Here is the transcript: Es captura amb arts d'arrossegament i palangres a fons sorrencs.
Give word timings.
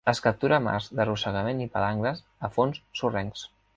Es 0.11 0.19
captura 0.27 0.57
amb 0.61 0.69
arts 0.71 0.87
d'arrossegament 0.99 1.61
i 1.65 1.69
palangres 1.75 2.25
a 2.49 2.51
fons 2.57 2.81
sorrencs. 3.03 3.45